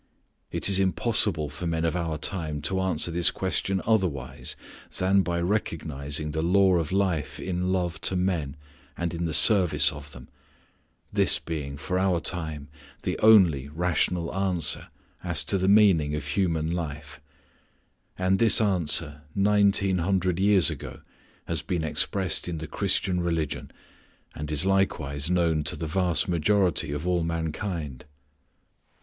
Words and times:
It 0.51 0.67
is 0.67 0.79
impossible 0.79 1.47
for 1.47 1.67
men 1.67 1.85
of 1.85 1.95
our 1.95 2.17
time 2.17 2.59
to 2.63 2.81
answer 2.81 3.11
this 3.11 3.29
question 3.29 3.83
otherwise 3.85 4.55
than 4.97 5.21
by 5.21 5.39
recognizing 5.39 6.31
the 6.31 6.41
law 6.41 6.77
of 6.77 6.91
life 6.91 7.39
in 7.39 7.71
love 7.71 8.01
to 8.01 8.15
men 8.15 8.55
and 8.97 9.13
in 9.13 9.25
the 9.25 9.31
service 9.31 9.91
of 9.91 10.11
them, 10.11 10.27
this 11.13 11.37
being 11.37 11.77
for 11.77 11.99
our 11.99 12.19
time 12.19 12.67
the 13.03 13.15
only 13.19 13.67
rational 13.67 14.33
answer 14.33 14.87
as 15.23 15.43
to 15.43 15.59
the 15.59 15.67
meaning 15.67 16.15
of 16.15 16.25
human 16.29 16.71
life; 16.71 17.21
and 18.17 18.39
this 18.39 18.59
answer 18.59 19.21
nineteen 19.35 19.99
hundred 19.99 20.39
years 20.39 20.71
ago 20.71 21.01
has 21.45 21.61
been 21.61 21.83
expressed 21.83 22.47
in 22.47 22.57
the 22.57 22.65
Christian 22.65 23.19
religion 23.19 23.69
and 24.33 24.49
is 24.51 24.65
likewise 24.65 25.29
known 25.29 25.63
to 25.65 25.75
the 25.75 25.85
vast 25.85 26.27
majority 26.27 26.91
of 26.91 27.07
all 27.07 27.21
mankind. 27.23 28.05